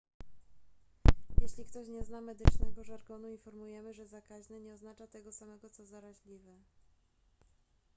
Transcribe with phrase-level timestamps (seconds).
[1.41, 6.53] jeśli ktoś nie zna medycznego żargonu informujemy że zakaźny nie oznacza tego samego co zaraźliwy